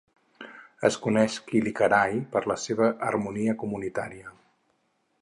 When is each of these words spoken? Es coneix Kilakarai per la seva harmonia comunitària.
Es 0.89 0.97
coneix 1.03 1.35
Kilakarai 1.51 2.17
per 2.33 2.43
la 2.55 2.59
seva 2.65 2.91
harmonia 3.11 3.57
comunitària. 3.65 4.39